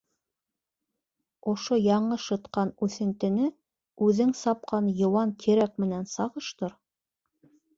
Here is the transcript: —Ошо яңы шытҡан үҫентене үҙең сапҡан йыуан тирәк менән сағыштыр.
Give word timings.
—Ошо 1.53 1.77
яңы 1.81 2.17
шытҡан 2.23 2.71
үҫентене 2.87 3.51
үҙең 4.09 4.33
сапҡан 4.43 4.89
йыуан 4.95 5.37
тирәк 5.45 5.77
менән 5.85 6.09
сағыштыр. 6.17 6.75